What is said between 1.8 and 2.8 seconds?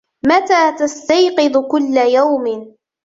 يوم؟